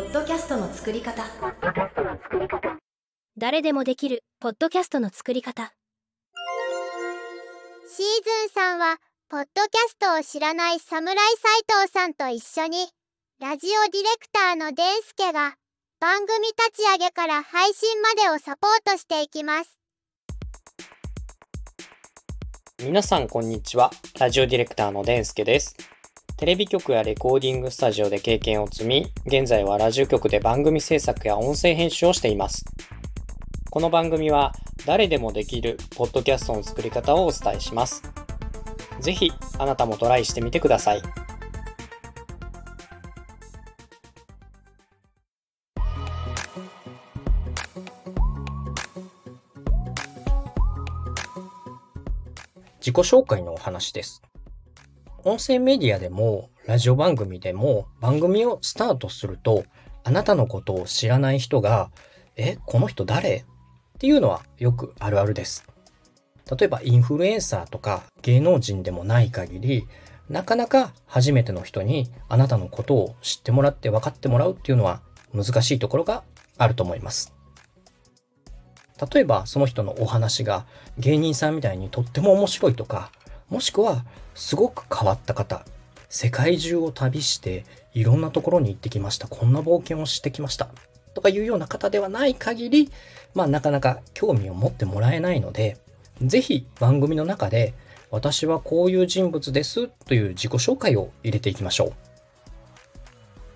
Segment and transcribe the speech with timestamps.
[0.00, 1.22] ッドキャストの作り方
[3.36, 5.74] 誰でもできるポッドキャストの作り方
[7.86, 8.06] シー
[8.46, 8.96] ズンさんは
[9.28, 12.88] ポッドキャストを知らない侍斎藤さんと一緒に
[13.40, 15.54] ラジオディレクターのデンスケが
[16.00, 19.80] 番組立ち上げから配信までをサポートしていきます
[22.82, 23.90] 皆さんこんにちは。
[24.18, 25.76] ラジオディレクターのデンスケです。
[26.40, 32.64] テレビ局やレコーディングスタジオで経験を積み、現在はラジオ局で番組制作や音声編集をしています。
[33.68, 34.52] この番組は
[34.86, 38.02] 誰でもできるポッドキャストの作り方をお伝えします。
[39.00, 41.02] ぜひあなたもトライしてみてください。
[52.78, 54.22] 自己紹介のお話です。
[55.24, 59.64] 音声メディアでも、ラジオ番組でも、番組をスタートすると、
[60.02, 61.90] あなたのことを知らない人が、
[62.36, 63.36] え、この人誰？
[63.36, 63.44] っ
[63.98, 65.66] ていうのはよくあるあるです。
[66.58, 69.86] 例えば、インフルエンサーとか芸能人でもない限り、
[70.30, 75.02] なかなか初めての人にあなたのことを知ってもらって分かってもらうっていうのは
[75.34, 76.22] 難しいところが
[76.56, 77.34] あると思います。
[79.12, 80.66] 例えばその人のお話が
[80.98, 83.10] 芸人さんみたいにとっても面白いとか、
[83.50, 85.64] もしくはすごく変わった方、
[86.08, 89.28] 世界中を旅していろんなところに行ってきました。
[89.28, 90.68] こんな冒険をしてきました。
[91.14, 92.90] とかいうような方ではない限り、
[93.34, 95.76] まあなかなか興味を持ってもらえないので、
[96.22, 97.74] ぜひ番組の中で
[98.10, 101.92] 私はこういう人物ですという自己紹介を入れていきましょう。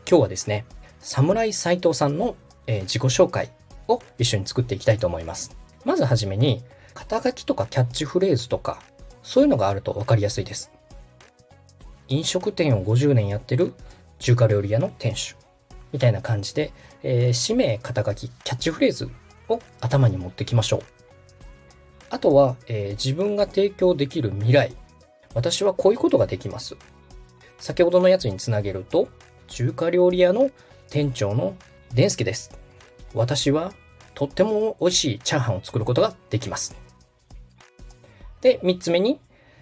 [0.09, 0.65] 今日はですね、
[1.01, 2.37] 侍斎藤さんの、
[2.67, 3.51] え自己紹介
[3.89, 5.57] を一緒に作っていきたいと思います。
[5.85, 6.63] まずはじめに、
[6.95, 8.81] 肩書きとかキャッチフレーズとか、
[9.25, 10.71] そういうのがあると分かりやすいです。
[12.09, 13.73] 飲食店を50年やってる
[14.21, 15.37] 中華料理屋の店主。
[15.93, 16.73] みたいな感じで、
[17.03, 19.09] えー氏名、肩書き、キャッチフレーズ
[19.49, 20.81] を頭に持ってきましょう。
[22.11, 24.77] あとは、えー自分が提供できる未来。
[25.35, 26.77] 私はこういうことができます。
[27.59, 29.09] 先ほどのやつにつなげると、
[29.49, 30.51] 中華料理屋の
[30.91, 31.57] 店長の
[31.95, 32.59] デンスケです。
[33.15, 33.73] 私は
[34.15, 36.84] とっても美味しいチャーハンを作ることができます。
[38.45, 39.21] で、三つ目に、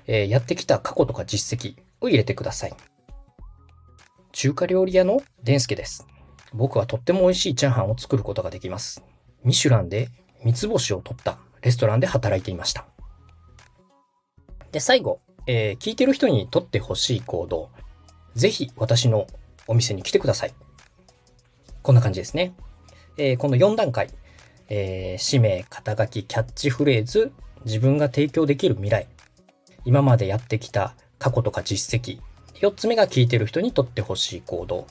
[0.08, 2.74] えーやってきた過去とか実績を入れてください。
[4.32, 6.04] 中華料理屋のデンスケです。
[6.52, 9.04] 僕はとっても美味しいチャーハンを作ることができます。
[9.44, 10.08] ミシュランで
[10.42, 12.84] 三つ星を取ったレストランで働いていました。
[14.72, 17.70] で、最後、えー聞いてる人にとってほしい行動。
[18.34, 19.28] ぜひ私の
[19.68, 20.54] お店に来てください。
[21.82, 22.52] こんな感じですね。
[23.16, 24.08] えーこの4段階、
[24.68, 27.30] えー氏名、肩書き、キャッチフレーズ、
[27.64, 29.06] 自分が提供できる未来、
[29.84, 32.20] 今までやってきた過去とか実績、
[32.60, 34.86] 4つ目が聞いてる人にとってほしい行動。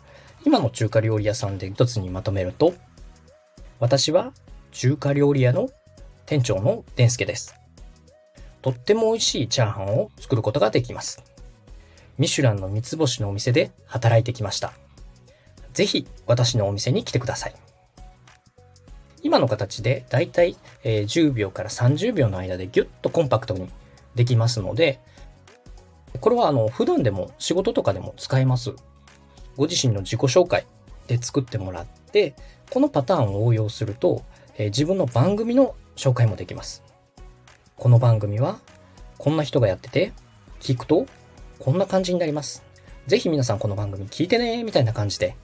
[0.46, 2.74] 今の中華料理屋さんで1つにまとめると、
[3.80, 4.34] 私は
[4.72, 5.70] 中華料理屋の
[6.26, 7.56] 店長のデンスケです。
[8.62, 11.24] とっても美味しいチャーハンを作ることができます。
[12.18, 14.74] ミシュランの三つ星のお店で働いてきました。
[15.74, 17.56] ぜひ私のお店に来てください。
[19.24, 23.70] 今の形でだいたい10秒から30秒の間でギュッとコンパクトに
[24.16, 25.00] できますので、
[26.20, 28.74] これはあの普段でも仕事とかでも使えます。
[29.58, 30.66] ご自身の自己紹介
[31.08, 32.36] で作ってもらって、
[32.70, 34.24] このパターンを応用すると、
[34.58, 36.84] え自分の番組の紹介もできます。
[37.78, 38.59] この番組は
[39.18, 40.14] こんな人がやってて、
[40.59, 41.06] 聞くと
[41.59, 42.64] こんな感じになります。
[43.08, 45.36] ぜひ皆さんこの番組聞いてねみたいな感じで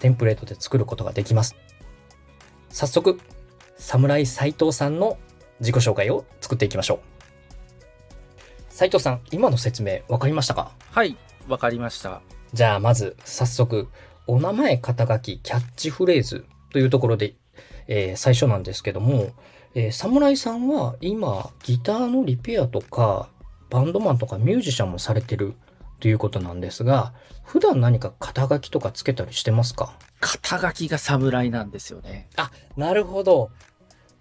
[0.00, 1.56] テンプレートで作ることができます。
[2.74, 3.20] 早速、
[3.76, 5.16] 侍斎藤さんの
[5.60, 6.98] 自己紹介を作っていきましょう。
[8.68, 10.72] 斉藤さん、今の説明分かりましたか？
[10.90, 12.20] はい、わかりました。
[12.52, 13.86] じゃあまず早速、
[14.26, 17.36] お名前、肩書き、キャッチフレーズというところで、
[17.86, 19.28] えー最初なんですけども、
[19.76, 23.28] えー侍さんは今、ギターのリペアとか、
[23.70, 25.54] バンドマンとかミュージシャンもされてる
[26.04, 27.14] ということなんですが、
[27.44, 29.96] 普段何か肩書きとかつけたりしてますか？
[30.20, 32.28] 肩書きが侍なんですよね。
[32.36, 33.50] あ、なるほど。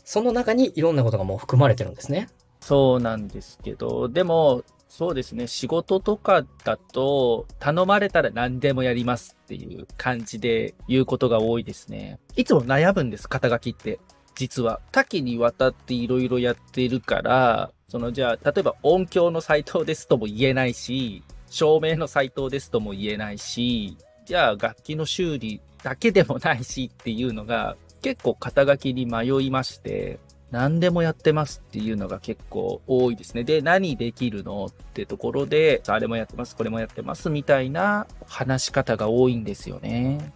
[0.06, 2.30] その中にいろんなことがもう含まれてるんですね。
[2.62, 12.18] そうなんですけど、でも、そうですね、仕事とかだと、頼まれたら何でもやりますっていう感じで言うことが多いですね。
[12.38, 14.00] いつも悩むんです、肩書きって。
[14.36, 14.80] 実は。
[14.94, 23.96] 多岐にわたっていろいろやっているから、そのじゃあ、例えば音響のサイトですとも言えないし、照明のサイトですとも言えないし、
[24.26, 30.18] じゃあ楽器の修理だけでもないしっていうのが、結構肩書きに迷いまして、
[30.50, 33.44] 何でもやってますっていうのが結構多いですね。
[33.44, 40.34] で、何できるのってところで、あれもやってます、これもやってますみたいな話し方が多いんですよね。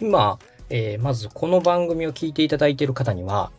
[0.00, 0.38] 今、
[0.70, 3.50] えーまずこの番組を聞いていただいている方には、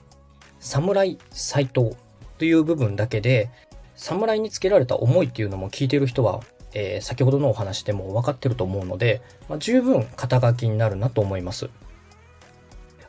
[0.62, 1.98] 侍斎藤
[2.38, 3.50] という部分だけで、
[3.96, 6.40] 侍につけられた思いっていうのも聞いてる人は、
[6.76, 11.70] えー先ほどのお話でも分かってると思うので、まあ、十分肩書きになるなと思います。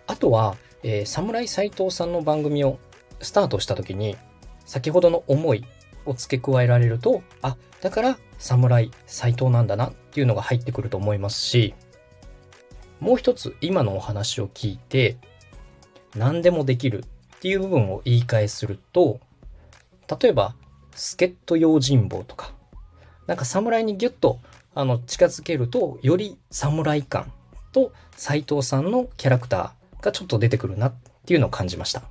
[0.06, 2.78] あとは、えー侍斎藤さんの番組を
[3.20, 4.16] スタートした時に、
[4.64, 5.64] 先ほどの思い
[6.06, 11.74] を付け加えられると、あ、だから侍斎藤なんだなっていうのが入ってくると思いますし、
[13.00, 15.18] もう一つ今のお話を聞いて、
[16.14, 17.04] 何でもできる
[17.36, 19.20] っていう部分を言い換えすると、
[20.20, 20.54] 例えば、
[20.92, 22.52] 助っ人用心棒とか、
[23.26, 24.40] なんか侍にギュッと
[24.74, 27.32] あの近づけると、より侍感
[27.72, 30.94] と斎藤さんのキャラクターがちょっと出てくるなっ
[31.26, 32.02] ていうのを感じました。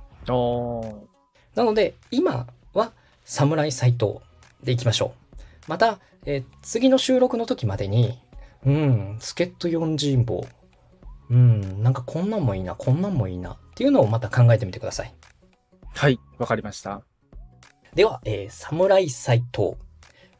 [1.54, 2.92] なので、今は
[3.24, 4.16] 侍斎藤
[4.62, 5.40] でいきましょう。
[5.68, 8.18] また、えー次の収録の時までに、
[8.64, 10.44] うん、助っ人四人棒。
[11.30, 15.14] うん、なんかこんなんもいいな、こんなんもいいなっていうのをまた考えてみてください。
[15.94, 17.02] はい、わかりました。
[17.94, 19.76] では、えー侍斎藤。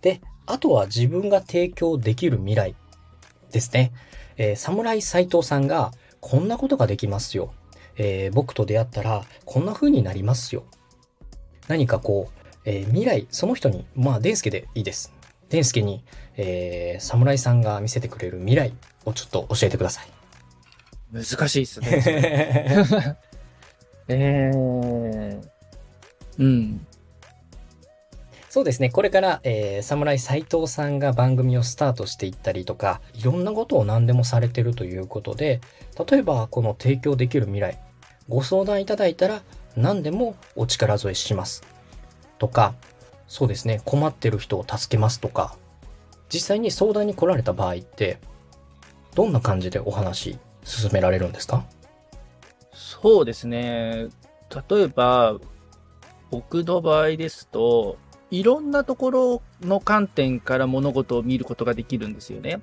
[0.02, 2.74] で、あとは自分が提供できる未来
[3.52, 3.92] ですね。
[4.36, 7.52] えー侍斎藤さんがこんなことができますよ。
[7.96, 10.64] えー僕と出会ったらこんな風になりますよ。
[11.68, 15.12] 何かこう、えー未来、その人に、まあ、デンスケでいいです。
[15.48, 16.02] デンスケに、
[16.36, 18.72] えー侍さんが見せてくれる未来
[19.04, 20.06] をちょっと教えてください。
[21.12, 23.16] 難しいですね。
[24.08, 25.48] えー、
[26.38, 26.86] うん。
[28.56, 28.88] そうですね。
[28.88, 35.60] これから、えー、侍斎藤さんが番組をスタートしていったりとか、いろんなことを何でもされてるということで、
[36.08, 37.78] 例えばこの提供できる未来、
[38.30, 39.42] ご相談いただいたら
[39.76, 41.64] 何でもお力添えします。
[42.38, 42.72] とか、
[43.28, 43.82] そうですね。
[43.84, 45.54] 困ってる人を助けますとか、
[46.30, 48.20] 実際に相談に来られた場合って、
[49.14, 51.66] どんな感じでお話進められるんですか？
[52.72, 54.06] そうですね。
[54.70, 55.36] 例えば、
[56.30, 57.98] 僕の場合ですと、
[58.30, 62.60] いろんなところの観点から物事を見ることができるんですよね。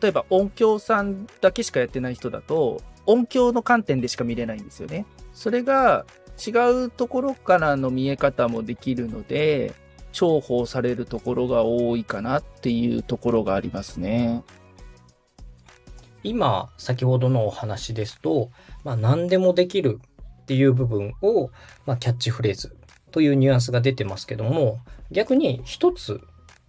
[0.00, 5.06] 例えば音響さんだけしかやってない人だと、音響の観点でしか見れないんですよね。
[5.32, 6.06] それが
[6.44, 6.50] 違
[6.86, 9.74] うところからの見え方もできるので、
[10.12, 14.42] 重宝されるところが多いかなっていうところがありますね。
[16.22, 18.50] 今、先ほどのお話ですと、
[18.84, 20.00] まあ、何でもできる
[20.42, 21.50] っていう部分を、
[21.84, 22.76] まあ、キャッチフレーズ
[23.12, 24.80] というニュアンスが出てますけども、
[25.10, 26.20] 逆に一つ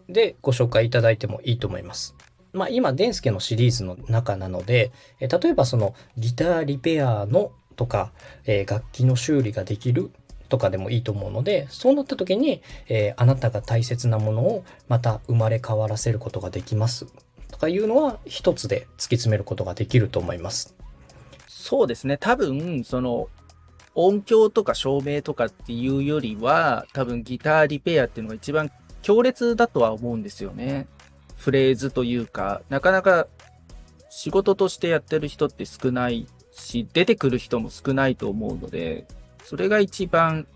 [0.08, 2.16] でご紹介いただいてもいいと思います。
[2.52, 8.12] まあ、今、デンスケのシリーズの中なので、例えばそのギターリペアのとか、
[8.46, 10.12] え楽器の修理ができる
[10.50, 17.08] とかでもいいと思うので、そうなった時に、えあなたが大切なものをまた生まれ変わらせることができます
[17.50, 20.76] とかいうのは一つで突き詰めることができると思います。
[21.48, 22.18] そうですね。
[22.18, 23.30] 多分、その、
[23.96, 30.88] 音響とか照明とかっていうよりは、多分ギターリペアっていうのが一番強烈だとは思うんですよね。
[31.38, 33.28] フレーズというか、なかなか
[34.10, 39.06] 仕事としてやってる人って少ないし、出てくる人も少ないと思うので、
[39.44, 40.48] それが一番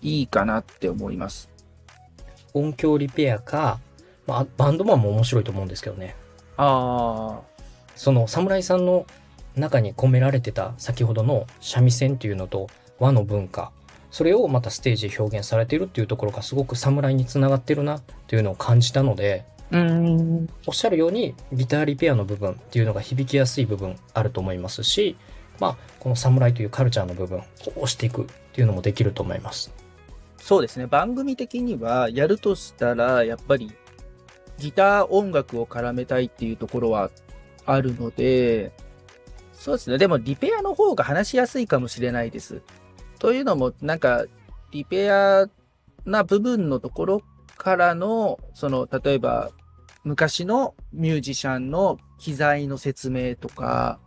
[0.00, 1.50] いいかなって思います。
[2.54, 3.78] 音響リペアか、
[4.26, 6.16] まあ、バンドマンも面白いと思うんですけどね。
[6.56, 7.40] あ
[7.96, 9.06] その侍さんの
[9.56, 12.68] 中に込められてた先ほどの三味線っていうのと
[13.02, 13.72] 和の文化、
[14.10, 19.76] それをまたステージで表現されているっていうところがすごく侍につながってるなっていうのを感じたので、あ。
[19.76, 20.48] うん。
[20.66, 25.16] おっしゃるようにギターリペアの部分っていうのが響きやすい部分あると思いますし、
[25.58, 27.42] まあ、この侍というカルチャーの部分を
[27.76, 29.72] 押していくっていうのもできると思います。
[30.38, 30.86] そうですね。
[30.86, 33.72] 番組的には、やるとしたら、やっぱり、
[34.58, 37.10] ギター音楽を絡めたいっていうところは
[37.64, 38.72] あるので、
[39.52, 39.98] そうですね。
[39.98, 42.60] でも、リペアの方が話しやすいかもしれないです。
[43.22, 44.24] というのも、なんか、
[44.72, 45.46] リペア
[46.04, 47.22] な部分のところ
[47.56, 49.52] からの、その、例えば、
[50.02, 54.00] 昔のミュージシャンの機材の説明とか、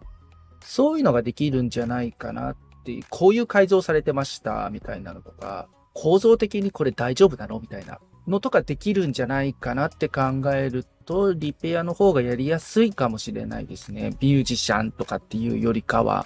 [0.60, 14.10] そういうのができるんじゃないかなっていう、こういう改造されてました、みたいなのとか、構造的にこれ大丈夫なのみたいなのとかできるんじゃないかなって考えると、リペアの方がやりやすいかもしれないですね。
[14.20, 16.26] ミュージシャンとかっていうよりかは。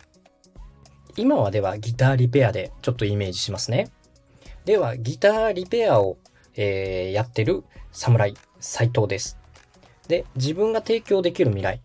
[1.20, 3.92] 今はではギターリペアでちょっとイメージしますね。
[4.64, 6.18] ではギターリペアを、
[6.56, 9.38] えーやってる侍斎藤です。
[10.08, 11.82] で、自分が提供できる未来。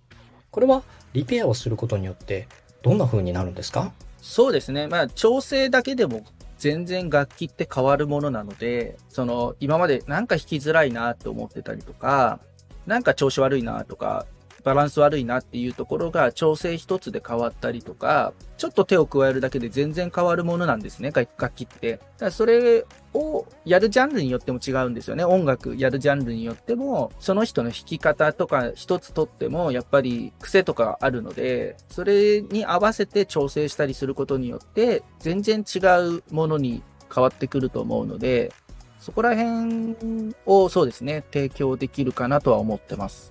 [0.52, 2.46] これはリペアをすることによって
[2.82, 3.92] どんな風になるんですか？
[4.22, 4.86] そうですね。
[4.86, 6.24] まあ、調整だけでも
[6.58, 12.38] 全然楽器って変わるものなので、その、今までなんか弾きづらいなって思ってたりとか、
[12.86, 14.26] なんか調子悪いなとか、
[14.64, 21.92] バランス悪いなっていうところが調整一つで変わったりとか、ちょっと手を加えるだけで全然変わるものなんですね、楽器って。
[21.92, 25.24] だからそれをやるジャンルによっても違うんですよね。
[25.24, 36.82] 音楽やるジャンルによっても、その人の弾き方とか一つとっても、やっぱり癖とかあるので、それに合わせて調整したりすることによって、全然違うものに
[37.14, 38.50] 変わってくると思うので、
[38.98, 43.30] そこら辺をそうですね、提供できるかなとは思ってます。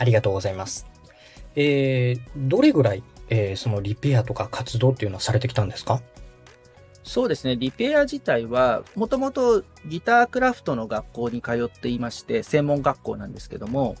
[0.00, 0.86] ありがとうございます。
[1.54, 6.00] えー、どれぐらい、えー、そのリペアとか活動っていうのはされてきたんですか？
[7.02, 13.96] そうですね、リペア自体は、もともとギタークラフトの学校に通っていまして、専門学校なんですけども、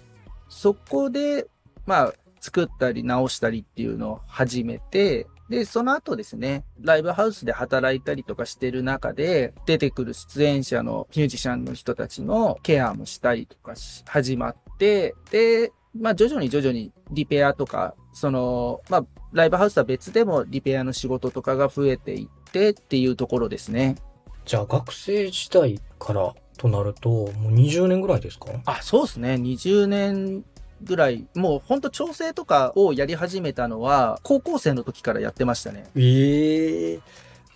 [0.48, 1.46] そこで、
[1.86, 23.96] まあ、作ったり直したりっていうのを始めて、で、その後ですね、ライブハウスで働いたりとかしてる中で、出てくる出演者のミュージシャンの人たちのケアもしたりとかし、始まって、で、まあ徐々に徐々にリペアとか、その、まあライブハウスは別でもリペアの仕事とかが増えていってっていうところですね。
[24.44, 28.46] じゃあ学生時代からとなると、もう20年ぐらいですか？
[28.66, 29.34] あ、そうですね。
[29.34, 30.44] 20年
[30.82, 35.84] ぐらい、もうほんと調整とかをやり始めたのは、高校生の時からやってましたね。
[35.96, 37.00] ええー、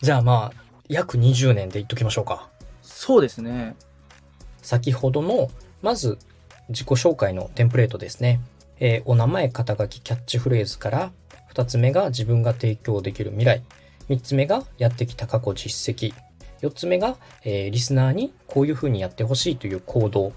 [0.02, 2.48] じゃあまあ、約20年で言っときましょうか。
[2.82, 3.76] そうですね。
[4.62, 5.50] 先ほどの、
[5.82, 6.18] まず、
[6.68, 8.40] 自己紹介のテンプレートですね。
[8.80, 11.12] えー、お名前、肩書き、キャッチフレーズから、
[11.52, 13.62] 2つ目が自分が提供できる未来。
[14.08, 16.14] 3つ目がやってきた過去実績。
[16.62, 20.32] 4つ目が、えー、リスナーにこういう風にやってほしいという行動っ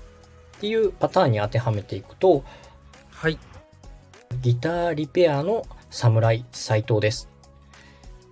[0.60, 2.44] ていうパターンに当てはめていくと、
[3.10, 3.40] はい。
[4.42, 7.30] ギターリペアの侍斉藤です。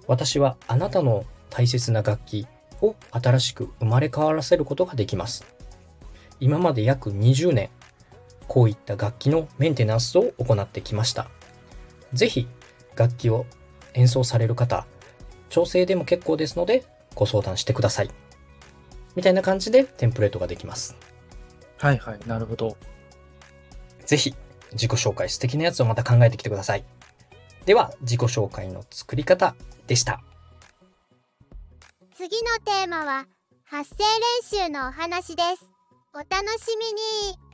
[0.07, 2.47] 私はあなたの大切な楽器
[2.81, 5.45] を新しく生まれ変わらせることができます。
[6.39, 7.69] 今まで約20年、
[8.47, 11.29] こういった楽器のメンテナンスを行ってきました。
[12.13, 12.47] ぜひ、
[12.95, 13.45] 楽器を
[13.93, 14.85] 演奏される方、
[15.49, 16.85] 調整でも結構ですので、
[17.15, 18.11] ご相談してください。
[19.15, 20.95] みたいな感じでテンプレートができます。
[21.77, 22.77] はいはい、なるほど。
[24.05, 24.35] ぜひ、
[24.73, 26.85] 自己紹介素敵なやつをまた考えてきてください。
[27.65, 29.55] では、自己紹介の作り方
[29.87, 30.21] でした。
[32.15, 33.27] 次のテーマは、
[33.63, 34.05] 発声
[34.59, 35.65] 練習のお話です。
[36.13, 36.85] お楽しみ
[37.31, 37.44] に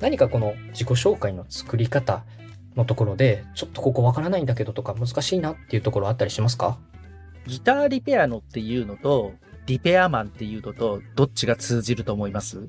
[0.00, 2.24] 何かこの自己紹介の作り方
[2.76, 6.78] のところで、ちょっとここわからないんだけどとか難しいなっていうところあったりしますか？
[7.46, 9.32] ギターリペアのっていうのと、
[9.66, 12.66] リペアマンっていうのと、どっちが通じると思います？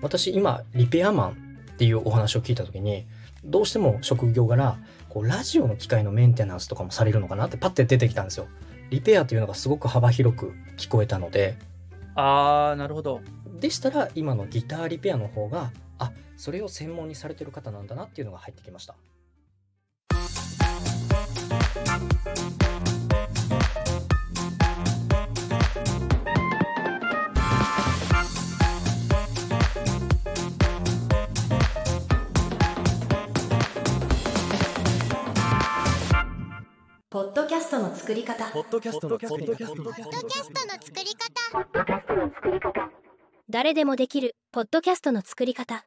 [0.00, 1.30] 私今、リペアマン
[1.72, 3.06] っていうお話を聞いた時に、
[3.44, 4.78] どうしても職業柄、
[5.08, 8.46] こう、ラジオの機械のメンテナンスとかもされるのかなってパッて出てきたんですよ。
[8.90, 11.56] リペアというのがすごく幅広く聞こえたので。
[12.14, 13.20] あー、なるほど。
[13.60, 18.96] でしたら、今のギターリペアの方が、あ、それを専門にされてる方なんだなっていうのが入ってきました。
[37.10, 38.50] ポッドキャストの作り方。
[38.52, 39.48] ポッドキャストの作り方。
[39.48, 41.21] ポッドキャストの作り方。
[43.48, 45.80] 誰でもできるポッドキャストの作り方。